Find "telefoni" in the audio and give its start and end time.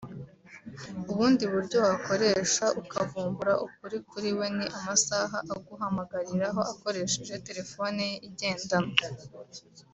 7.47-8.03